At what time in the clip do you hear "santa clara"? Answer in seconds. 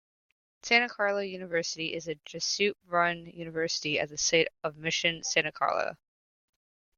0.63-1.23, 5.23-5.95